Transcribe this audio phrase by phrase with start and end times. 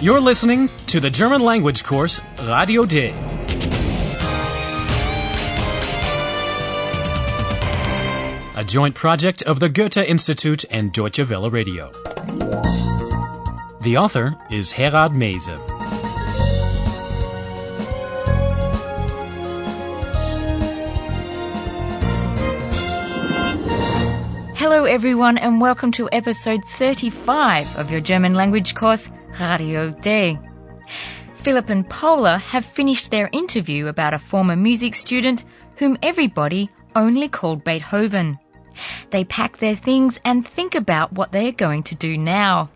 [0.00, 3.12] You're listening to the German language course Radio D.
[8.54, 11.90] A joint project of the Goethe Institute and Deutsche Welle Radio.
[13.80, 15.58] The author is Herrad Meese.
[24.56, 29.10] Hello, everyone, and welcome to episode 35 of your German language course,
[29.40, 30.38] Radio D.
[31.34, 35.44] Philip and Paula have finished their interview about a former music student
[35.76, 38.38] whom everybody only called Beethoven.
[39.10, 42.70] They pack their things and think about what they are going to do now.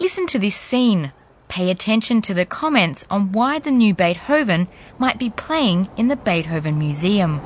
[0.00, 1.12] Listen to this scene.
[1.48, 6.16] Pay attention to the comments on why the new Beethoven might be playing in the
[6.16, 7.40] Beethoven Museum.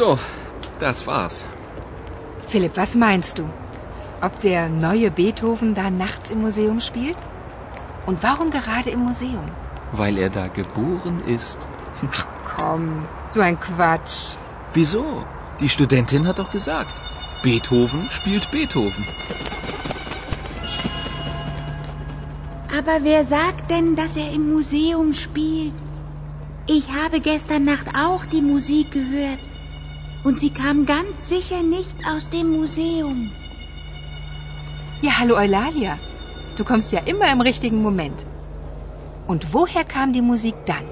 [0.00, 0.18] So,
[0.78, 1.44] das war's.
[2.46, 3.44] Philipp, was meinst du?
[4.22, 7.18] Ob der neue Beethoven da nachts im Museum spielt?
[8.06, 9.44] Und warum gerade im Museum?
[9.92, 11.68] Weil er da geboren ist.
[12.10, 14.36] Ach komm, so ein Quatsch.
[14.72, 15.26] Wieso?
[15.60, 16.94] Die Studentin hat doch gesagt,
[17.42, 19.04] Beethoven spielt Beethoven.
[22.78, 25.78] Aber wer sagt denn, dass er im Museum spielt?
[26.66, 29.49] Ich habe gestern Nacht auch die Musik gehört.
[30.22, 33.30] Und sie kam ganz sicher nicht aus dem Museum.
[35.02, 35.98] Ja, hallo Eulalia.
[36.58, 38.26] Du kommst ja immer im richtigen Moment.
[39.26, 40.84] Und woher kam die Musik dann?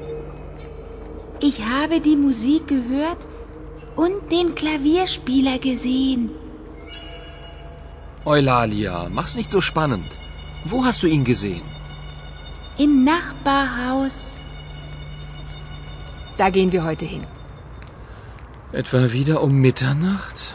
[1.41, 3.27] Ich habe die Musik gehört
[3.97, 6.31] und den Klavierspieler gesehen.
[8.25, 10.11] Eulalia, mach's nicht so spannend.
[10.65, 11.63] Wo hast du ihn gesehen?
[12.79, 14.35] Im Nachbarhaus.
[16.39, 17.25] Da gehen wir heute hin.
[18.73, 20.53] Etwa wieder um Mitternacht?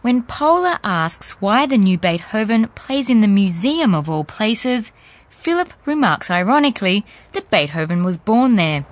[0.00, 4.92] When Paula asks why the new Beethoven plays in the museum of all places,
[5.28, 8.84] Philip remarks ironically that Beethoven was born there.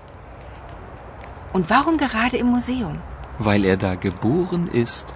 [1.54, 3.02] Und warum gerade im Museum?
[3.38, 5.14] Weil er da geboren ist.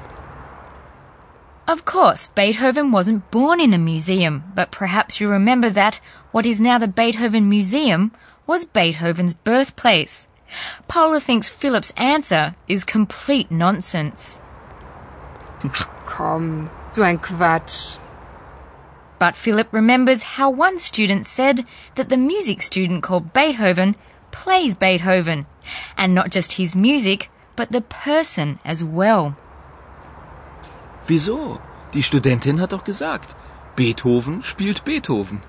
[1.66, 6.00] Of course, Beethoven wasn't born in a museum, but perhaps you remember that
[6.32, 8.12] what is now the Beethoven Museum
[8.47, 10.28] was Beethoven's birthplace.
[10.89, 14.41] Paula thinks Philip's answer is complete nonsense.
[15.65, 17.99] Ach komm, so ein Quatsch.
[19.19, 21.65] But Philip remembers how one student said
[21.95, 23.97] that the music student called Beethoven
[24.31, 25.47] plays Beethoven,
[25.97, 29.34] and not just his music, but the person as well.
[31.07, 31.61] Wieso?
[31.93, 33.34] Die Studentin hat doch gesagt,
[33.75, 35.41] Beethoven spielt Beethoven.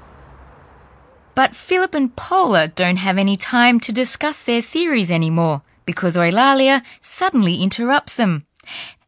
[1.37, 6.81] But Philip and Paula don't have any time to discuss their theories anymore because Eulalia
[6.99, 8.47] suddenly interrupts them.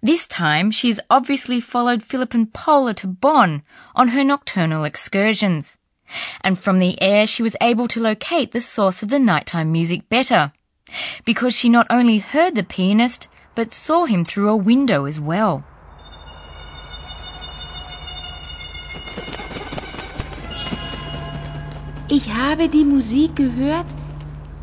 [0.03, 3.63] This time she's obviously followed Philip and Paula to Bonn
[3.95, 5.79] on her nocturnal excursions.
[6.41, 10.07] And from the air she was able to locate the source of the nighttime music
[10.07, 10.53] better.
[11.25, 15.65] Because she not only heard the pianist, but saw him through a window as well.
[22.11, 23.85] Ich habe die Musik gehört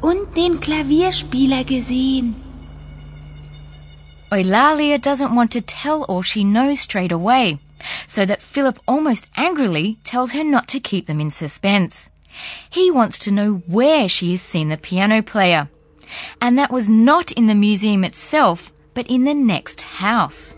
[0.01, 2.35] und den Klavierspieler gesehen.
[4.33, 7.59] Eulalia doesn't want to tell all she knows straight away,
[8.09, 12.11] so that Philip almost angrily tells her not to keep them in suspense.
[12.69, 15.69] He wants to know where she has seen the piano player.
[16.41, 20.57] And that was not in the museum itself, but in the next house.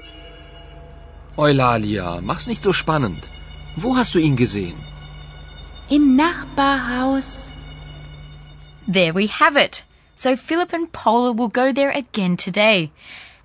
[1.37, 3.28] Eulalia, mach's nicht so spannend.
[3.76, 4.76] Wo hast du ihn gesehen?
[5.91, 7.50] Im Nachbarhaus.
[8.87, 9.82] There we have it.
[10.17, 12.93] So Philip and Paula will go there again today.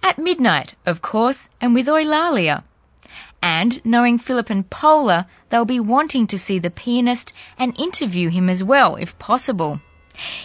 [0.01, 2.63] At midnight, of course, and with Eulalia.
[3.41, 8.49] And knowing Philip and Paula, they'll be wanting to see the pianist and interview him
[8.49, 9.79] as well, if possible.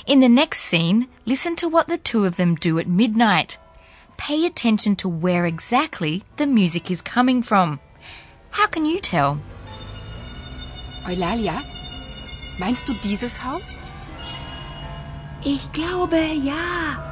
[0.07, 3.59] In the next scene, listen to what the two of them do at midnight.
[4.17, 7.81] Pay attention to where exactly the music is coming from.
[8.51, 9.41] How can you tell?
[11.05, 11.65] Eulalia,
[12.59, 13.79] Meinst du dieses Haus?
[15.45, 17.05] Ich glaube, ja.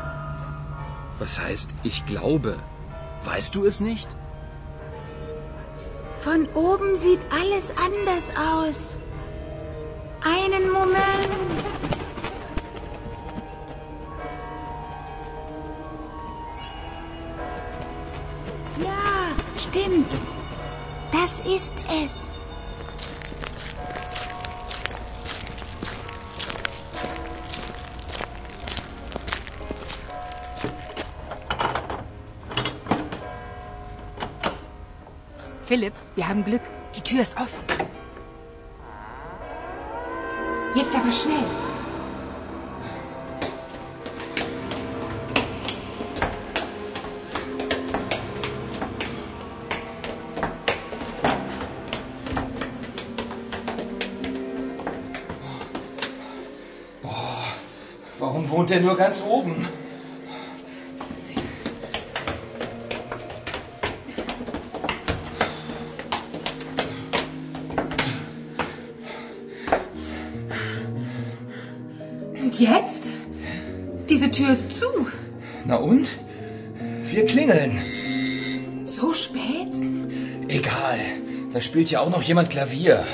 [1.21, 2.59] Was heißt ich glaube?
[3.25, 4.09] Weißt du es nicht?
[6.21, 9.01] Von oben sieht alles anders aus.
[10.23, 10.99] Einen Moment.
[18.83, 20.11] Ja, stimmt.
[21.13, 22.36] Das ist es.
[35.67, 36.61] Philipp, wir haben Glück.
[36.95, 37.65] Die Tür ist offen.
[40.77, 41.35] Jetzt aber schnell.
[58.21, 59.67] Warum wohnt er nur ganz oben?
[74.37, 75.11] Tür ist zu.
[75.65, 76.09] Na und?
[77.05, 77.81] Wir klingeln.
[78.85, 79.73] So spät?
[80.49, 80.99] Egal.
[81.55, 83.07] Da spielt ja auch noch jemand Klavier.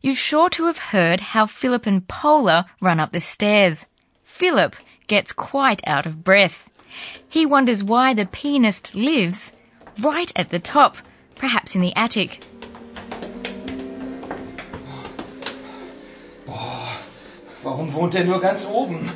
[0.00, 3.88] You're sure to have heard how Philip and Paula run up the stairs.
[4.22, 4.76] Philip
[5.08, 6.70] gets quite out of breath.
[7.28, 9.52] He wonders why the pianist lives
[10.00, 10.98] right at the top,
[11.38, 12.40] perhaps in the attic.
[17.62, 19.10] Warum wohnt er nur ganz oben?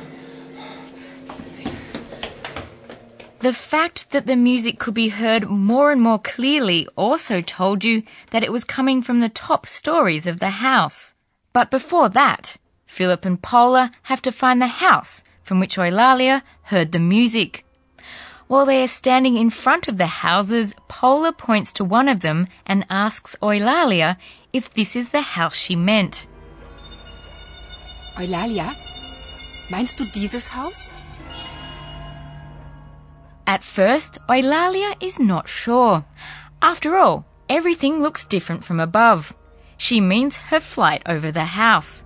[3.39, 8.03] The fact that the music could be heard more and more clearly also told you
[8.31, 11.15] that it was coming from the top stories of the house.
[11.51, 16.91] But before that, Philip and Paula have to find the house from which Eulalia heard
[16.91, 17.62] the music.
[18.47, 22.47] While they are standing in front of the houses, Paula points to one of them
[22.65, 24.17] and asks Eulalia
[24.51, 26.27] if this is the house she meant.
[28.15, 28.75] Eulalia,
[29.69, 30.89] meinst du dieses Haus?
[33.47, 36.05] At first, Eulalia is not sure.
[36.61, 39.33] After all, everything looks different from above.
[39.77, 42.05] She means her flight over the house.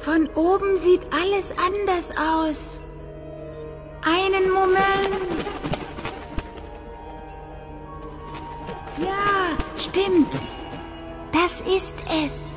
[0.00, 2.80] Von oben sieht alles anders aus.
[4.02, 5.46] Einen Moment.
[8.98, 10.32] Ja, stimmt.
[11.32, 12.56] Das ist es.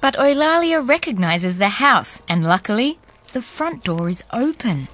[0.00, 2.98] But Eulalia recognizes the house, and luckily,
[3.32, 4.86] the front door is open.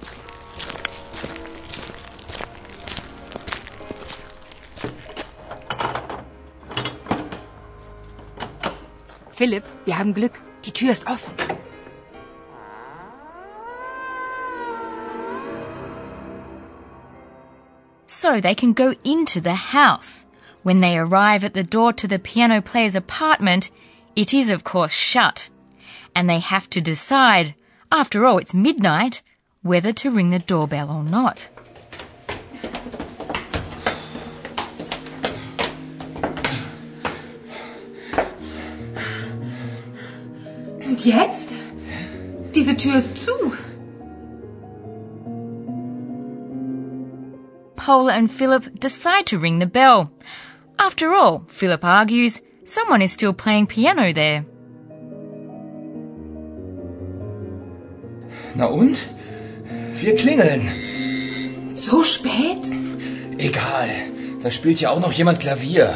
[9.31, 10.33] Philipp, wir haben Glück.
[10.65, 11.33] Die Tür ist offen.
[18.25, 20.25] So they can go into the house.
[20.63, 23.69] When they arrive at the door to the piano player's apartment,
[24.15, 25.49] it is of course shut.
[26.15, 27.53] And they have to decide,
[27.91, 29.21] after all it's midnight,
[29.61, 31.51] whether to ring the doorbell or not.
[40.83, 41.57] Und jetzt?
[42.55, 43.55] Diese Tür ist zu.
[47.85, 50.11] Paula and Philip decide to ring the bell.
[50.79, 54.43] After all, Philip argues, someone is still playing piano there.
[58.55, 58.97] Na und?
[60.01, 60.67] Wir klingeln.
[61.75, 62.71] So spät?
[63.37, 63.89] Egal.
[64.41, 65.95] Da spielt ja auch noch jemand Klavier.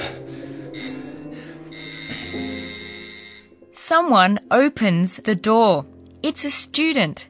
[3.72, 5.88] Someone opens the door.
[6.22, 7.30] It's a student.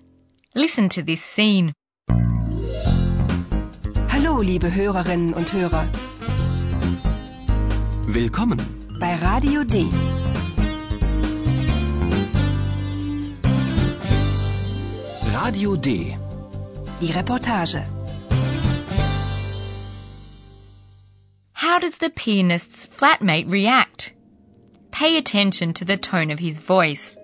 [0.53, 1.71] Listen to this scene.
[4.39, 5.85] Hallo, liebe Hörerinnen und Hörer.
[8.07, 8.57] Willkommen.
[8.97, 9.85] Bei Radio D.
[15.33, 16.15] Radio D.
[17.01, 17.83] Die Reportage.
[21.51, 24.13] How does the pianist's flatmate react?
[24.91, 27.18] Pay attention to the tone of his voice.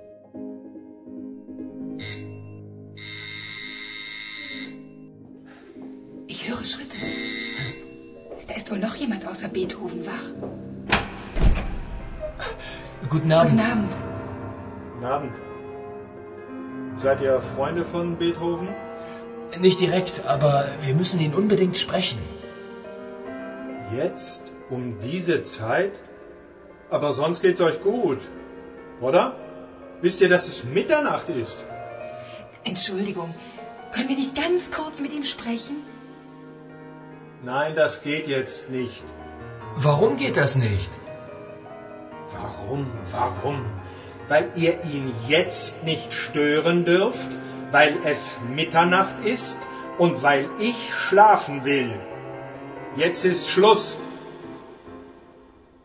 [8.55, 10.27] Ist wohl noch jemand außer Beethoven wach.
[13.09, 13.51] Guten Abend.
[13.51, 13.91] Guten Abend.
[14.93, 15.33] Guten Abend.
[16.97, 18.69] Seid ihr Freunde von Beethoven?
[19.59, 22.19] Nicht direkt, aber wir müssen ihn unbedingt sprechen.
[23.95, 24.43] Jetzt?
[24.69, 25.99] Um diese Zeit?
[26.89, 28.19] Aber sonst geht's euch gut,
[29.01, 29.35] oder?
[30.01, 31.65] Wisst ihr, dass es Mitternacht ist?
[32.63, 33.33] Entschuldigung,
[33.91, 35.77] können wir nicht ganz kurz mit ihm sprechen?
[37.43, 39.03] Nein, das geht jetzt nicht.
[39.75, 40.89] Warum geht das nicht?
[42.31, 42.87] Warum?
[43.11, 43.65] Warum?
[44.27, 47.27] weil ihr ihn jetzt nicht stören dürft,
[47.71, 49.57] weil es Mitternacht ist
[49.97, 51.99] und weil ich schlafen will.
[52.95, 53.97] Jetzt ist Schluss.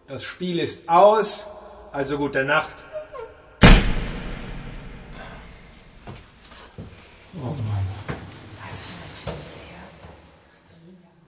[0.06, 1.46] Das Spiel ist aus,
[1.92, 2.76] also gute Nacht.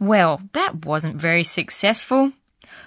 [0.02, 2.32] Well, that wasn't very successful.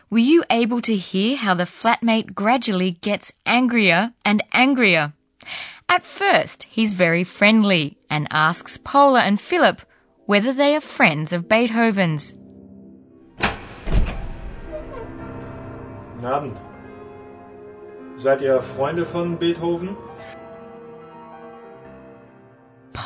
[0.09, 5.13] Were you able to hear how the flatmate gradually gets angrier and angrier?
[5.87, 9.81] At first, he's very friendly and asks Paula and Philip
[10.25, 12.33] whether they are friends of Beethoven's.
[16.15, 16.57] Guten Abend.
[18.17, 19.95] Seid ihr Freunde von Beethoven?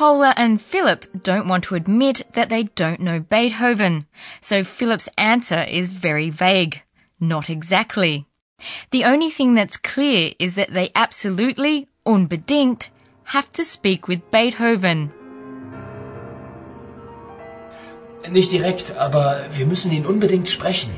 [0.00, 4.06] Paula and Philip don't want to admit that they don't know Beethoven,
[4.40, 6.82] so Philip's answer is very vague.
[7.20, 8.24] Not exactly.
[8.92, 12.88] The only thing that's clear is that they absolutely, unbedingt,
[13.24, 15.12] have to speak with Beethoven.
[18.26, 20.94] Nicht direkt, aber wir müssen ihn unbedingt sprechen.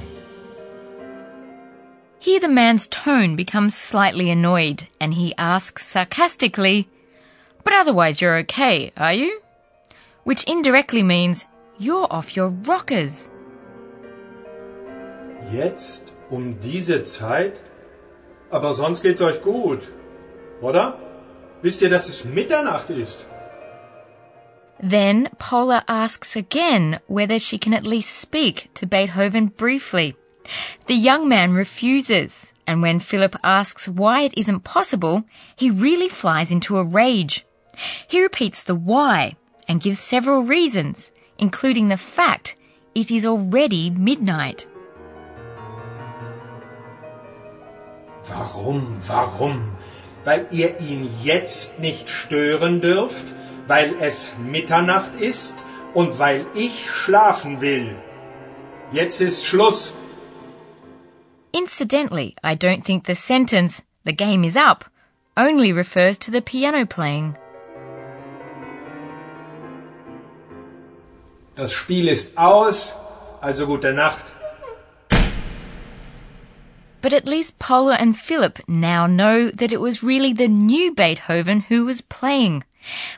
[2.21, 6.87] Here the man's tone becomes slightly annoyed and he asks sarcastically,
[7.65, 9.41] But otherwise you're okay, are you?
[10.25, 11.47] Which indirectly means,
[11.79, 13.29] You're off your rockers.
[15.53, 17.61] Jetzt um diese Zeit?
[18.51, 19.89] Aber sonst geht's euch gut,
[20.61, 20.99] oder?
[21.63, 23.27] Wisst ihr, dass es Mitternacht ist?
[24.79, 30.15] Then Paula asks again whether she can at least speak to Beethoven briefly.
[30.87, 35.25] The young man refuses, and when Philip asks why it isn't possible,
[35.57, 37.45] he really flies into a rage.
[38.07, 39.37] He repeats the why
[39.69, 42.57] and gives several reasons, including the fact
[42.95, 44.67] it is already midnight.
[48.29, 49.77] Warum, warum?
[50.25, 53.33] Weil ihr ihn jetzt nicht stören dürft,
[53.67, 55.55] weil es Mitternacht ist
[55.95, 57.97] und weil ich schlafen will.
[58.93, 59.93] Jetzt ist Schluss.
[61.53, 64.85] Incidentally, I don't think the sentence, the game is up,
[65.37, 67.37] only refers to the piano playing.
[71.55, 72.95] Das Spiel ist aus,
[73.43, 74.33] also gute Nacht.
[77.03, 81.65] But at least Paula and Philip now know that it was really the new Beethoven
[81.69, 82.65] who was playing.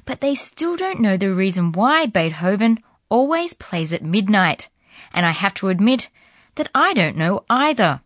[0.05, 4.69] But they still don't know the reason why Beethoven always plays at midnight.
[5.13, 6.09] And I have to admit
[6.57, 8.01] that I don't know either.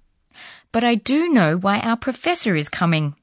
[0.73, 3.15] But I do know why our professor is coming.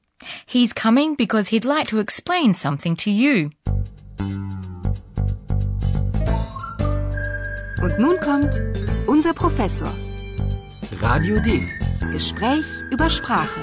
[0.46, 3.50] He's coming because he'd like to explain something to you.
[7.86, 8.60] Und nun kommt
[9.06, 9.88] unser Professor.
[11.00, 11.62] Radio D.
[12.10, 13.60] Gespräch über Sprache.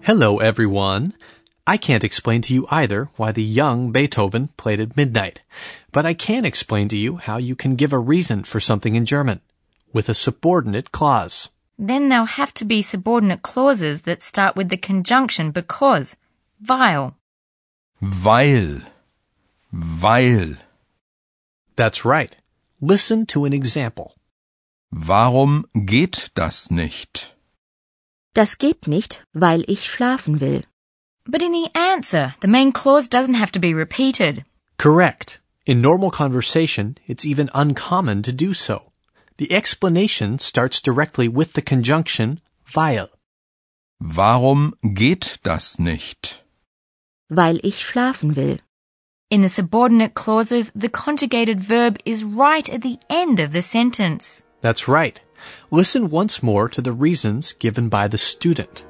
[0.00, 1.12] Hello, everyone.
[1.68, 5.42] I can't explain to you either why the young Beethoven played at midnight,
[5.92, 9.06] but I can explain to you how you can give a reason for something in
[9.06, 9.40] German
[9.92, 11.48] with a subordinate clause.
[11.78, 16.16] Then there'll have to be subordinate clauses that start with the conjunction because,
[16.66, 17.14] weil.
[18.00, 18.82] Weil.
[19.72, 20.58] Weil.
[21.76, 22.36] That's right.
[22.80, 24.14] Listen to an example.
[24.90, 27.34] Warum geht das nicht?
[28.34, 30.64] Das geht nicht, weil ich schlafen will.
[31.24, 34.44] But in the answer, the main clause doesn't have to be repeated.
[34.76, 35.40] Correct.
[35.64, 38.92] In normal conversation, it's even uncommon to do so.
[39.38, 42.40] The explanation starts directly with the conjunction
[42.74, 43.08] weil.
[44.00, 46.44] Warum geht das nicht?
[47.30, 48.60] Weil ich schlafen will.
[49.32, 54.44] In the subordinate clauses, the conjugated verb is right at the end of the sentence.
[54.60, 55.18] That's right.
[55.70, 58.84] Listen once more to the reasons given by the student.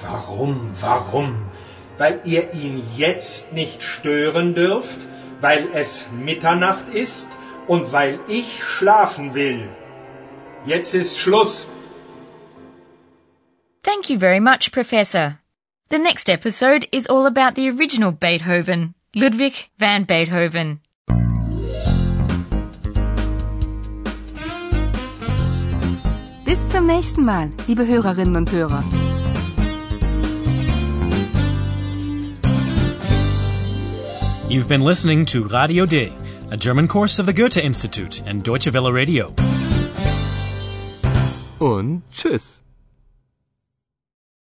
[0.00, 1.50] Warum, warum?
[1.98, 5.00] Weil ihr ihn jetzt nicht stören dürft,
[5.40, 7.26] weil es Mitternacht ist
[7.66, 9.68] und weil ich schlafen will.
[10.64, 11.66] Jetzt ist Schluss.
[13.82, 15.40] Thank you very much, Professor.
[15.88, 20.80] The next episode is all about the original Beethoven, Ludwig van Beethoven.
[26.44, 28.82] Bis zum nächsten Mal, liebe Hörerinnen und Hörer.
[34.48, 36.12] You've been listening to Radio D,
[36.50, 39.32] a German course of the Goethe Institute and Deutsche Welle Radio.
[41.60, 42.65] Und tschüss.